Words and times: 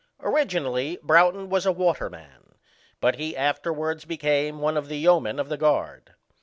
Originally 0.21 0.97
Broughton 1.03 1.47
was 1.47 1.67
a 1.67 1.71
waterman, 1.71 2.55
but 2.99 3.17
he 3.17 3.37
afterwards 3.37 4.03
became 4.03 4.57
one 4.57 4.75
of 4.75 4.87
the 4.87 4.97
yeomen 4.97 5.37
of 5.39 5.47
the 5.47 5.57
guard. 5.57 6.15